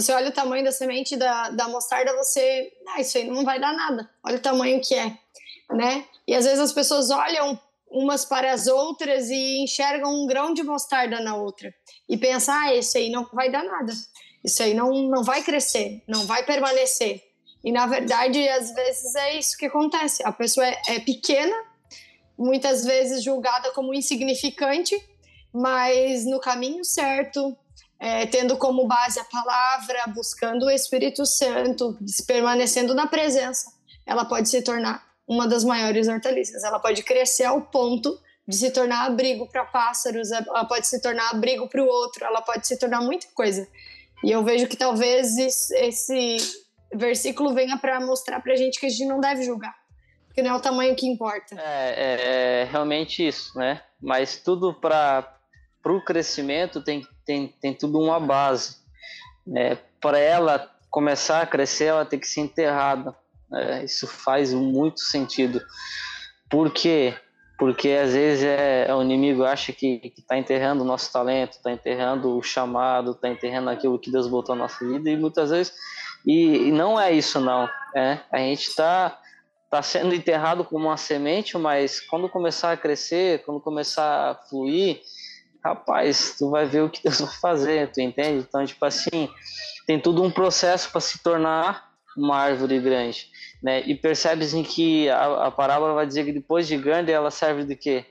[0.00, 3.58] Você olha o tamanho da semente da, da mostarda, você, ah, isso aí não vai
[3.58, 4.08] dar nada.
[4.24, 5.12] Olha o tamanho que é,
[5.72, 6.04] né?
[6.26, 7.58] E às vezes as pessoas olham
[7.90, 11.74] umas para as outras e enxergam um grão de mostarda na outra
[12.08, 13.92] e pensam, ah, esse aí não vai dar nada,
[14.44, 17.24] isso aí não, não vai crescer, não vai permanecer.
[17.64, 20.22] E na verdade, às vezes é isso que acontece.
[20.24, 21.56] A pessoa é, é pequena,
[22.38, 24.94] muitas vezes julgada como insignificante,
[25.52, 27.56] mas no caminho certo,
[27.98, 33.72] é, tendo como base a palavra, buscando o Espírito Santo, permanecendo na presença,
[34.06, 36.62] ela pode se tornar uma das maiores hortaliças.
[36.64, 41.28] Ela pode crescer ao ponto de se tornar abrigo para pássaros, ela pode se tornar
[41.30, 43.68] abrigo para o outro, ela pode se tornar muita coisa.
[44.24, 46.38] E eu vejo que talvez esse
[46.94, 49.76] versículo venha para mostrar para a gente que a gente não deve julgar,
[50.26, 51.54] porque não é o tamanho que importa.
[51.58, 53.82] É, é, é realmente isso, né?
[54.00, 55.37] Mas tudo para
[55.90, 58.76] o crescimento tem, tem, tem tudo uma base.
[59.46, 59.78] Né?
[60.00, 63.14] Para ela começar a crescer, ela tem que ser enterrada.
[63.52, 65.60] É, isso faz muito sentido.
[66.50, 67.14] Por quê?
[67.58, 71.72] Porque às vezes é, é o inimigo acha que está enterrando o nosso talento, está
[71.72, 75.72] enterrando o chamado, está enterrando aquilo que Deus botou na nossa vida, e muitas vezes.
[76.24, 77.68] E, e não é isso, não.
[77.96, 78.20] É?
[78.30, 79.18] A gente está
[79.70, 85.00] tá sendo enterrado como uma semente, mas quando começar a crescer, quando começar a fluir,
[85.68, 88.44] rapaz, tu vai ver o que Deus vai fazer, tu entende?
[88.48, 89.28] Então, tipo assim,
[89.86, 93.28] tem tudo um processo para se tornar uma árvore grande.
[93.62, 93.82] Né?
[93.86, 97.76] E percebe-se que a, a, parábola vai dizer que depois de grande ela serve de
[97.76, 98.04] quê?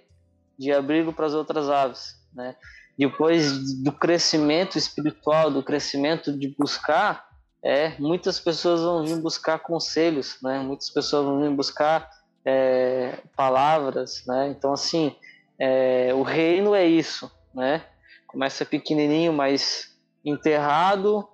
[0.57, 2.15] De abrigo para as outras aves.
[2.33, 2.55] Né?
[2.97, 7.27] Depois do crescimento espiritual, do crescimento de buscar,
[7.63, 10.59] é, muitas pessoas vão vir buscar conselhos, né?
[10.59, 12.09] muitas pessoas vão vir buscar
[12.45, 14.23] é, palavras.
[14.25, 14.49] Né?
[14.49, 15.15] Então, assim,
[15.59, 17.31] é, o reino é isso.
[17.57, 17.83] Né?
[18.27, 21.27] Começa pequenininho, mas enterrado,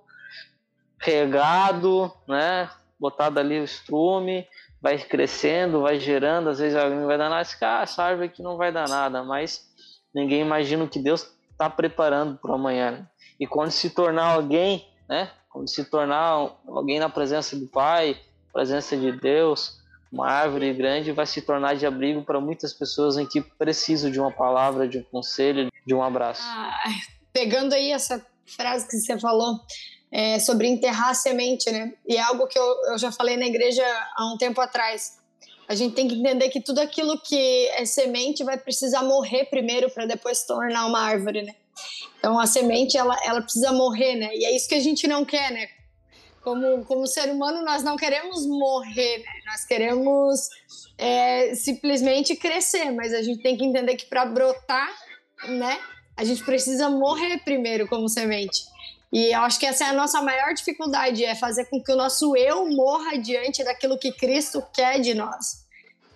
[0.98, 2.70] regado, né?
[2.98, 4.46] botado ali o estrume,
[4.80, 8.56] vai crescendo, vai gerando, às vezes alguém vai dar nada, ah, essa árvore aqui não
[8.56, 9.68] vai dar nada, mas
[10.14, 12.92] ninguém imagina o que Deus está preparando para amanhã.
[12.92, 13.06] Né?
[13.38, 15.30] E quando se tornar alguém, né?
[15.50, 18.16] Quando se tornar alguém na presença do Pai,
[18.52, 19.83] presença de Deus,
[20.14, 24.20] uma árvore grande vai se tornar de abrigo para muitas pessoas em que precisam de
[24.20, 26.40] uma palavra, de um conselho, de um abraço.
[26.44, 26.84] Ah,
[27.32, 29.58] pegando aí essa frase que você falou,
[30.12, 31.94] é, sobre enterrar a semente, né?
[32.06, 33.82] E é algo que eu, eu já falei na igreja
[34.16, 35.18] há um tempo atrás.
[35.66, 39.90] A gente tem que entender que tudo aquilo que é semente vai precisar morrer primeiro
[39.90, 41.56] para depois se tornar uma árvore, né?
[42.18, 44.30] Então a semente ela, ela precisa morrer, né?
[44.32, 45.68] E é isso que a gente não quer, né?
[46.44, 49.32] Como, como ser humano, nós não queremos morrer, né?
[49.46, 50.48] nós queremos
[50.98, 54.92] é, simplesmente crescer, mas a gente tem que entender que para brotar,
[55.48, 55.80] né,
[56.16, 58.62] a gente precisa morrer primeiro como semente.
[59.12, 61.96] E eu acho que essa é a nossa maior dificuldade, é fazer com que o
[61.96, 65.64] nosso eu morra diante daquilo que Cristo quer de nós.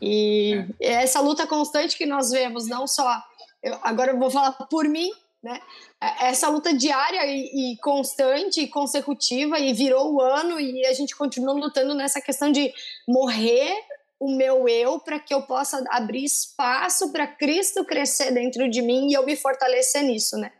[0.02, 0.94] E é.
[1.04, 3.22] essa luta constante que nós vemos, não só.
[3.62, 5.10] Eu, agora eu vou falar por mim,
[5.42, 5.60] né?
[6.00, 11.14] É, essa luta diária e, constante e consecutiva e virou o ano e a gente
[11.16, 12.72] continua lutando nessa questão de
[13.06, 13.72] morrer
[14.20, 19.08] o meu eu para que eu possa abrir espaço para Cristo crescer dentro de mim
[19.08, 20.52] e eu me fortalecer nisso, né?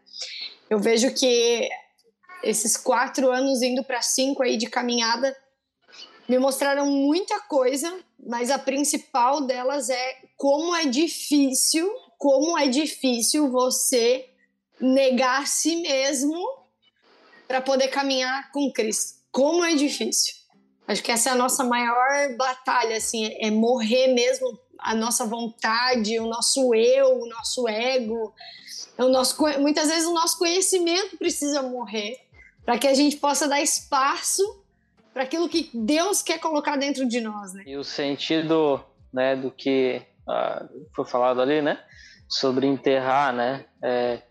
[0.71, 1.69] Eu vejo que
[2.43, 5.37] esses quatro anos indo para cinco aí de caminhada
[6.29, 13.51] me mostraram muita coisa, mas a principal delas é como é difícil, como é difícil
[13.51, 14.29] você
[14.81, 16.39] negar a si mesmo
[17.47, 19.19] para poder caminhar com Cristo.
[19.31, 20.35] Como é difícil.
[20.87, 26.19] Acho que essa é a nossa maior batalha, assim, é morrer mesmo a nossa vontade,
[26.19, 28.33] o nosso eu, o nosso ego.
[28.97, 32.19] O nosso, muitas vezes o nosso conhecimento precisa morrer
[32.65, 34.43] para que a gente possa dar espaço
[35.13, 37.65] para aquilo que Deus quer colocar dentro de nós, né?
[37.67, 38.81] E o sentido,
[39.13, 41.83] né, do que uh, foi falado ali, né,
[42.29, 44.23] sobre enterrar, né, é,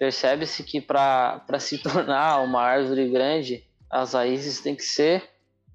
[0.00, 5.22] percebe-se que para se tornar uma árvore grande, as raízes têm que ser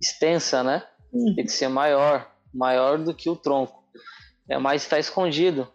[0.02, 0.84] extensa, né?
[1.14, 1.36] Uhum.
[1.36, 3.84] Tem que ser maior, maior do que o tronco.
[4.50, 5.72] É, mas está escondido,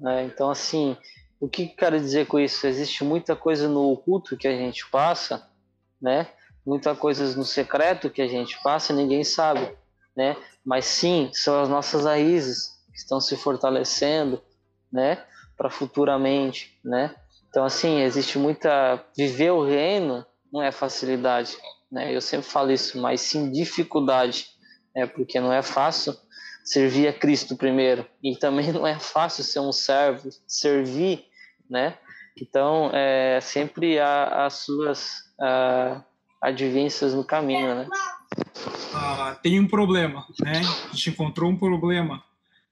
[0.00, 0.24] né?
[0.24, 0.96] Então, assim,
[1.38, 2.66] o que quero dizer com isso?
[2.66, 5.48] Existe muita coisa no oculto que a gente passa,
[6.00, 6.26] né?
[6.66, 9.76] Muita coisa no secreto que a gente passa e ninguém sabe,
[10.16, 10.36] né?
[10.64, 14.42] Mas sim, são as nossas raízes que estão se fortalecendo,
[14.92, 15.24] né?
[15.56, 17.14] Para futuramente, né?
[17.52, 19.04] Então, assim, existe muita.
[19.14, 21.54] Viver o reino não é facilidade,
[21.90, 22.14] né?
[22.14, 24.46] Eu sempre falo isso, mas sim dificuldade,
[24.96, 25.06] né?
[25.06, 26.16] Porque não é fácil
[26.64, 31.26] servir a Cristo primeiro e também não é fácil ser um servo, servir,
[31.68, 31.98] né?
[32.40, 35.30] Então, é, sempre há as suas
[36.40, 37.86] advências no caminho, né?
[38.94, 40.62] Ah, tem um problema, né?
[40.86, 42.24] A gente encontrou um problema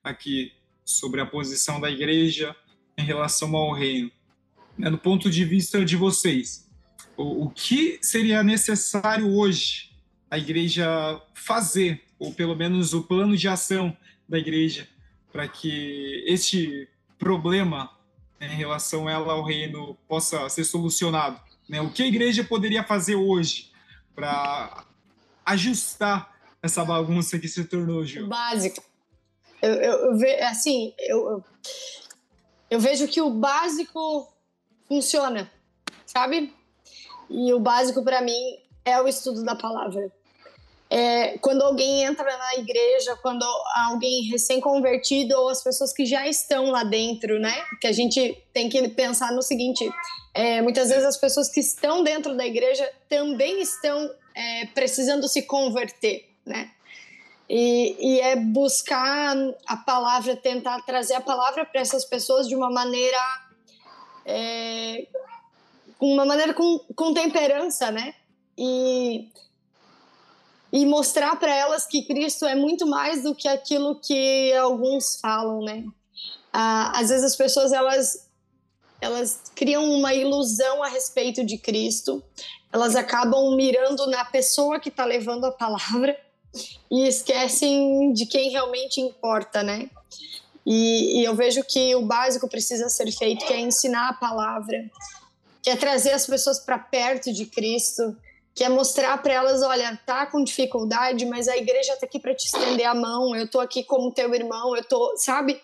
[0.02, 2.56] aqui sobre a posição da igreja
[2.96, 4.10] em relação ao reino
[4.76, 6.68] né, ponto de vista de vocês,
[7.16, 9.90] o, o que seria necessário hoje
[10.30, 13.96] a igreja fazer, ou pelo menos o plano de ação
[14.28, 14.88] da igreja,
[15.32, 17.90] para que este problema
[18.38, 21.40] né, em relação ela ao reino possa ser solucionado?
[21.68, 21.80] Né?
[21.80, 23.70] O que a igreja poderia fazer hoje
[24.14, 24.84] para
[25.44, 28.28] ajustar essa bagunça que se tornou, Gil?
[28.28, 28.82] Básico.
[29.62, 31.44] Eu, eu, eu assim, eu,
[32.70, 34.32] eu vejo que o básico
[34.90, 35.48] funciona,
[36.04, 36.52] sabe?
[37.30, 40.10] E o básico para mim é o estudo da palavra.
[40.92, 43.44] É, quando alguém entra na igreja, quando
[43.86, 47.54] alguém recém-convertido ou as pessoas que já estão lá dentro, né?
[47.80, 49.88] Que a gente tem que pensar no seguinte:
[50.34, 55.42] é, muitas vezes as pessoas que estão dentro da igreja também estão é, precisando se
[55.42, 56.72] converter, né?
[57.48, 62.70] E, e, é buscar a palavra, tentar trazer a palavra para essas pessoas de uma
[62.70, 63.18] maneira
[64.24, 65.06] é,
[66.00, 68.14] uma maneira com, com temperança, né?
[68.56, 69.28] E,
[70.72, 75.62] e mostrar para elas que Cristo é muito mais do que aquilo que alguns falam,
[75.62, 75.84] né?
[76.52, 78.28] Ah, às vezes as pessoas elas
[79.00, 82.22] elas criam uma ilusão a respeito de Cristo,
[82.70, 86.18] elas acabam mirando na pessoa que está levando a palavra
[86.90, 89.88] e esquecem de quem realmente importa, né?
[90.66, 94.90] E, e, eu vejo que o básico precisa ser feito, que é ensinar a palavra,
[95.62, 98.16] que é trazer as pessoas para perto de Cristo,
[98.54, 102.34] que é mostrar para elas, olha, tá com dificuldade, mas a igreja está aqui para
[102.34, 103.34] te estender a mão.
[103.34, 105.60] Eu tô aqui como teu irmão, eu tô, sabe?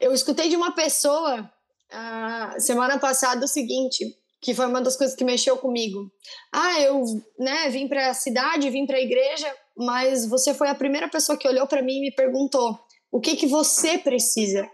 [0.00, 5.16] Eu escutei de uma pessoa uh, semana passada o seguinte, que foi uma das coisas
[5.16, 6.10] que mexeu comigo.
[6.52, 7.04] Ah, eu,
[7.38, 11.36] né, vim para a cidade, vim para a igreja, mas você foi a primeira pessoa
[11.36, 12.78] que olhou para mim e me perguntou:
[13.14, 14.68] o que que você precisa.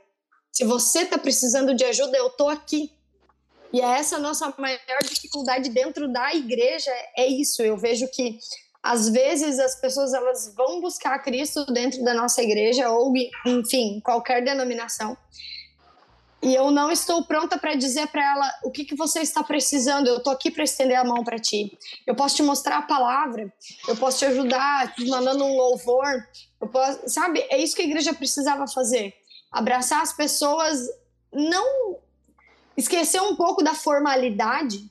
[0.50, 2.90] Se você está precisando de ajuda, eu estou aqui.
[3.70, 7.62] E é essa a nossa maior dificuldade dentro da igreja, é isso.
[7.62, 8.38] Eu vejo que
[8.82, 13.12] às vezes as pessoas elas vão buscar Cristo dentro da nossa igreja ou
[13.44, 15.14] enfim, qualquer denominação.
[16.42, 20.06] E eu não estou pronta para dizer para ela o que, que você está precisando.
[20.06, 21.78] Eu estou aqui para estender a mão para ti.
[22.06, 23.52] Eu posso te mostrar a palavra,
[23.86, 26.26] eu posso te ajudar te mandando um louvor,
[26.60, 27.44] eu posso, sabe?
[27.50, 29.14] É isso que a igreja precisava fazer.
[29.52, 30.78] Abraçar as pessoas,
[31.32, 31.98] não
[32.76, 34.90] esquecer um pouco da formalidade,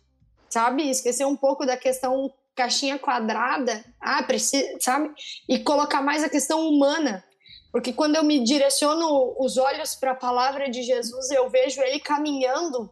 [0.50, 0.88] sabe?
[0.88, 5.10] Esquecer um pouco da questão caixinha quadrada, ah, precisa, sabe?
[5.48, 7.24] E colocar mais a questão humana.
[7.72, 12.00] Porque quando eu me direciono os olhos para a palavra de Jesus, eu vejo ele
[12.00, 12.92] caminhando,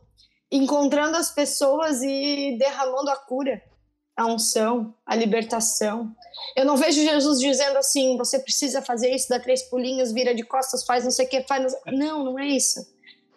[0.51, 3.61] encontrando as pessoas e derramando a cura,
[4.15, 6.15] a unção, a libertação.
[6.55, 10.43] Eu não vejo Jesus dizendo assim: você precisa fazer isso, dá três pulinhos, vira de
[10.43, 11.75] costas, faz não sei o que, faz.
[11.87, 12.85] Não, não é isso.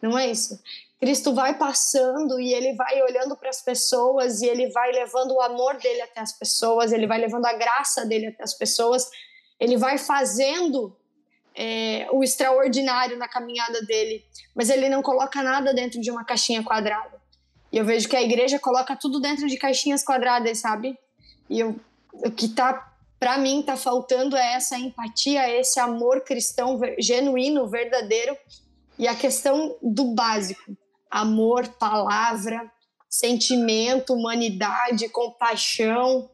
[0.02, 0.58] Não é isso.
[0.98, 5.40] Cristo vai passando e ele vai olhando para as pessoas e ele vai levando o
[5.40, 9.08] amor dele até as pessoas, ele vai levando a graça dele até as pessoas,
[9.58, 10.94] ele vai fazendo
[11.54, 14.24] é, o extraordinário na caminhada dele,
[14.54, 17.20] mas ele não coloca nada dentro de uma caixinha quadrada.
[17.72, 20.98] E eu vejo que a igreja coloca tudo dentro de caixinhas quadradas, sabe?
[21.48, 21.78] E eu,
[22.12, 22.88] o que tá
[23.18, 28.36] para mim tá faltando é essa empatia, esse amor cristão genuíno, verdadeiro
[28.98, 30.76] e a questão do básico
[31.10, 32.70] amor, palavra,
[33.08, 36.30] sentimento, humanidade, compaixão,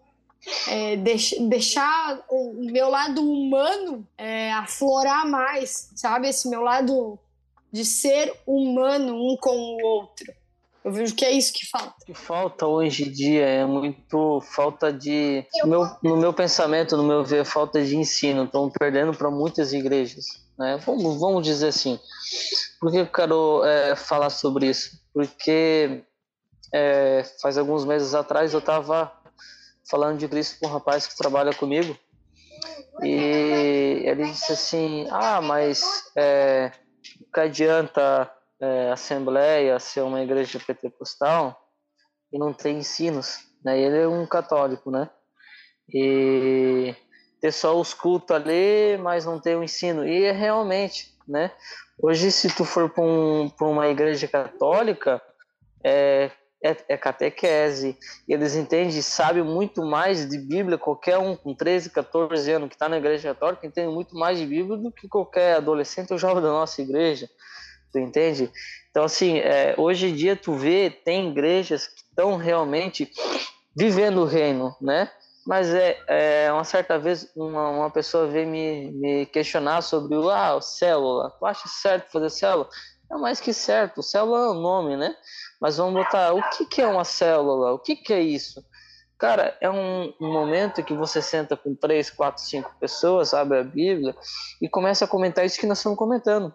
[0.68, 6.28] é, deix, deixar o meu lado humano é, aflorar mais, sabe?
[6.28, 7.18] Esse meu lado
[7.72, 10.32] de ser humano um com o outro.
[10.84, 11.97] Eu vejo que é isso que falta.
[12.03, 15.44] O que falta hoje em dia é muito falta de.
[15.62, 18.44] No meu, no meu pensamento, no meu ver, falta de ensino.
[18.44, 20.24] Estão perdendo para muitas igrejas.
[20.57, 20.78] Né?
[20.86, 21.99] Vamos, vamos dizer assim.
[22.80, 25.01] Por que eu quero é, falar sobre isso?
[25.12, 26.05] Porque
[26.72, 29.12] é, faz alguns meses atrás eu estava
[29.89, 31.97] falando de Cristo com um rapaz que trabalha comigo
[33.03, 35.82] e ele disse assim: Ah, mas
[36.16, 36.72] é,
[37.32, 38.30] que adianta
[38.61, 41.59] é, Assembleia ser uma igreja pentecostal
[42.32, 43.41] e não ter ensinos?
[43.64, 43.78] Né?
[43.78, 45.11] Ele é um católico, né?
[45.93, 46.95] E
[47.41, 50.07] ter só os cultos ali, mas não ter o ensino.
[50.07, 51.53] E é realmente, né?
[52.03, 55.22] Hoje, se tu for para um, uma igreja católica,
[55.84, 56.30] é,
[56.62, 57.96] é, é, catequese.
[58.28, 60.78] Eles entendem, sabem muito mais de Bíblia.
[60.78, 64.46] Qualquer um com 13, 14 anos que está na igreja católica entende muito mais de
[64.46, 67.28] Bíblia do que qualquer adolescente ou jovem da nossa igreja.
[67.92, 68.50] Tu entende?
[68.90, 73.11] Então, assim, é, hoje em dia tu vê, tem igrejas que estão realmente
[73.76, 75.11] vivendo o reino, né?
[75.46, 80.28] Mas é, é uma certa vez uma, uma pessoa veio me, me questionar sobre o
[80.28, 81.30] ah, célula.
[81.38, 82.68] Tu acha certo fazer célula?
[83.11, 84.02] É mais que certo.
[84.02, 85.14] Célula é um nome, né?
[85.61, 87.72] Mas vamos botar o que, que é uma célula?
[87.72, 88.64] O que, que é isso?
[89.18, 93.64] Cara, é um, um, momento que você senta com três, quatro, cinco pessoas, abre a
[93.64, 94.14] Bíblia
[94.61, 96.54] e começa a comentar isso que nós estamos comentando.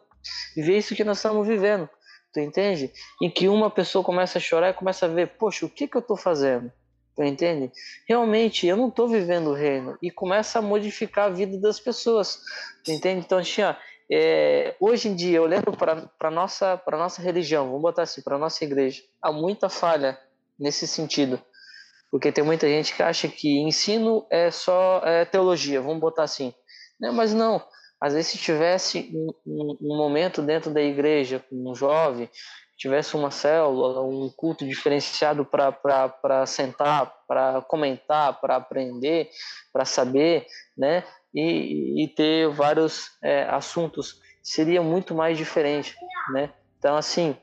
[0.55, 1.89] E ver isso que nós estamos vivendo.
[2.31, 2.93] Tu entende?
[3.21, 5.97] Em que uma pessoa começa a chorar e começa a ver, poxa, o que, que
[5.97, 6.71] eu estou fazendo?
[7.19, 7.71] entende?
[8.07, 12.39] Realmente, eu não estou vivendo o reino e começa a modificar a vida das pessoas,
[12.87, 13.23] entende?
[13.25, 13.75] Então, assim, ó,
[14.11, 18.63] é, hoje em dia, olhando para a nossa, nossa religião, vamos botar assim, para nossa
[18.65, 20.19] igreja, há muita falha
[20.59, 21.41] nesse sentido,
[22.11, 26.53] porque tem muita gente que acha que ensino é só é, teologia, vamos botar assim,
[26.99, 27.09] né?
[27.09, 27.63] mas não.
[28.01, 32.27] Às vezes, se tivesse um, um, um momento dentro da igreja com um jovem
[32.81, 39.29] tivesse uma célula, um culto diferenciado para sentar, para comentar, para aprender,
[39.71, 41.03] para saber, né?
[41.31, 45.95] E, e ter vários é, assuntos seria muito mais diferente,
[46.33, 46.49] né?
[46.79, 47.37] Então, assim,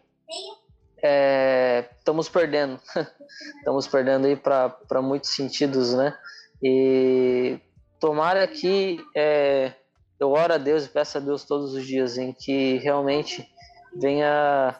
[1.00, 2.80] é, estamos perdendo,
[3.58, 6.18] estamos perdendo aí para muitos sentidos, né?
[6.60, 7.60] E
[8.00, 9.72] tomara que é,
[10.18, 13.48] eu oro a Deus e peço a Deus todos os dias em que realmente
[13.94, 14.74] venha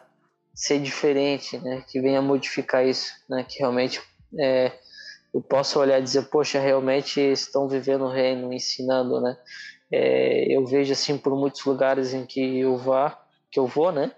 [0.59, 1.85] ser diferente, né?
[1.87, 3.45] Que venha modificar isso, né?
[3.47, 4.01] Que realmente
[4.37, 4.73] é,
[5.33, 9.37] eu possa olhar e dizer, poxa, realmente estão vivendo o reino, ensinando, né?
[9.89, 13.17] É, eu vejo assim por muitos lugares em que eu vá,
[13.49, 14.11] que eu vou, né?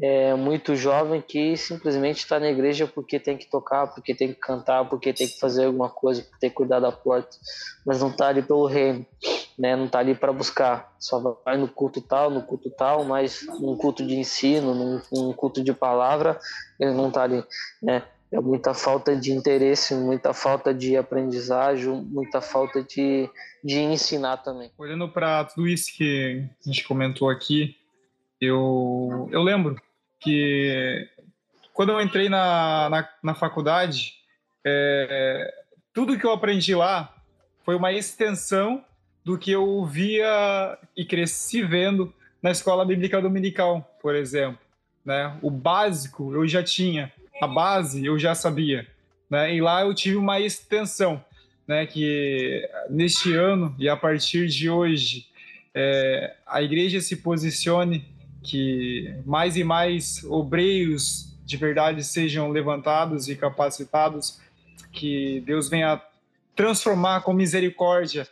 [0.00, 4.40] É muito jovem que simplesmente está na igreja porque tem que tocar, porque tem que
[4.40, 7.36] cantar, porque tem que fazer alguma coisa, porque tem que cuidar da porta,
[7.84, 9.04] mas não está ali pelo reino
[9.58, 9.74] né?
[9.74, 13.76] Não está ali para buscar, só vai no culto tal, no culto tal, mas num
[13.76, 16.38] culto de ensino, num, num culto de palavra,
[16.78, 17.44] ele não está ali,
[17.82, 18.02] né?
[18.30, 23.30] É muita falta de interesse, muita falta de aprendizagem, muita falta de,
[23.62, 24.70] de ensinar também.
[24.76, 27.76] Olhando para tudo isso que a gente comentou aqui,
[28.40, 29.80] eu, eu lembro
[30.18, 31.08] que
[31.72, 34.14] quando eu entrei na, na, na faculdade,
[34.66, 35.54] é,
[35.92, 37.14] tudo que eu aprendi lá
[37.64, 38.84] foi uma extensão
[39.26, 44.60] do que eu via e cresci vendo na escola bíblica dominical, por exemplo.
[45.04, 45.36] Né?
[45.42, 47.12] O básico eu já tinha,
[47.42, 48.86] a base eu já sabia.
[49.28, 49.56] Né?
[49.56, 51.20] E lá eu tive uma extensão,
[51.66, 51.84] né?
[51.86, 55.26] que neste ano e a partir de hoje
[55.74, 58.04] é, a igreja se posicione,
[58.44, 64.40] que mais e mais obreiros de verdade sejam levantados e capacitados,
[64.92, 66.00] que Deus venha
[66.54, 68.24] transformar com misericórdia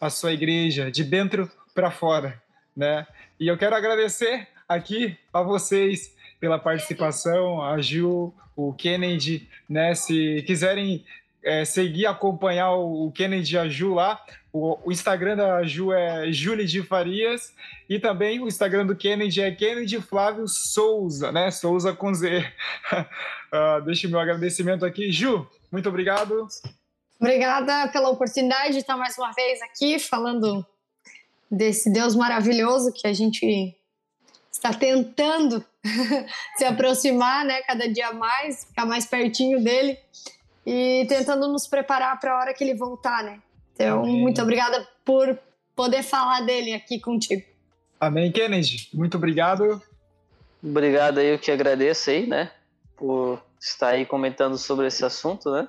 [0.00, 2.40] a sua igreja de dentro para fora,
[2.76, 3.06] né?
[3.38, 9.94] E eu quero agradecer aqui a vocês pela participação, a Ju, o Kennedy, né?
[9.94, 11.04] Se quiserem
[11.42, 14.20] é, seguir, acompanhar o Kennedy e a Ju lá,
[14.52, 17.54] o, o, Instagram da Ju é Julie de Farias
[17.88, 21.50] e também o Instagram do Kennedy é Kennedy Flávio Souza, né?
[21.50, 22.44] Souza com Z.
[22.92, 25.12] uh, deixa o meu agradecimento aqui.
[25.12, 26.46] Ju, muito obrigado.
[27.20, 30.64] Obrigada pela oportunidade de estar mais uma vez aqui falando
[31.50, 33.76] desse Deus maravilhoso que a gente
[34.52, 35.64] está tentando
[36.56, 39.98] se aproximar, né, cada dia mais, ficar mais pertinho dele
[40.66, 43.40] e tentando nos preparar para a hora que ele voltar, né?
[43.74, 44.20] Então, Amém.
[44.20, 45.38] muito obrigada por
[45.74, 47.42] poder falar dele aqui contigo.
[48.00, 48.90] Amém, Kennedy.
[48.92, 49.80] Muito obrigado.
[50.62, 52.50] Obrigado aí, eu que agradeço aí, né,
[52.96, 55.68] por estar aí comentando sobre esse assunto, né?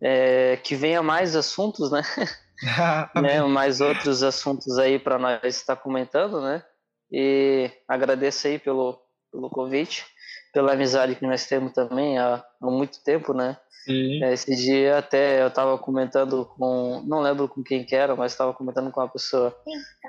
[0.00, 2.02] É, que venha mais assuntos, né?
[3.20, 3.42] né?
[3.42, 6.62] Mais outros assuntos aí para nós estar comentando, né?
[7.10, 10.04] E agradeço aí pelo, pelo convite,
[10.52, 13.56] pela amizade que nós temos também há, há muito tempo, né?
[13.84, 14.22] Sim.
[14.22, 18.32] É, esse dia até eu estava comentando com, não lembro com quem que era, mas
[18.32, 19.56] estava comentando com uma pessoa,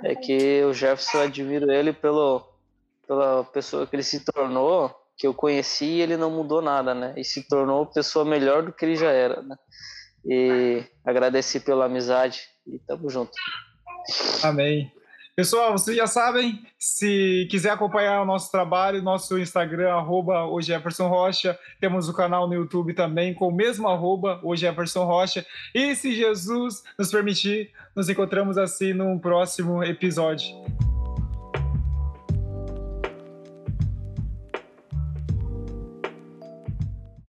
[0.04, 2.44] é que o Jefferson admiro ele pelo,
[3.08, 7.14] pela pessoa que ele se tornou, que eu conheci ele não mudou nada, né?
[7.18, 9.56] E se tornou pessoa melhor do que ele já era, né?
[10.26, 13.34] E agradeci pela amizade e tamo junto.
[14.42, 14.90] Amém.
[15.36, 20.78] Pessoal, vocês já sabem, se quiser acompanhar o nosso trabalho, nosso Instagram, arroba hoje é
[20.78, 25.46] Rocha, temos o canal no YouTube também com o mesmo arroba hoje é Rocha.
[25.74, 30.48] E se Jesus nos permitir, nos encontramos assim num próximo episódio.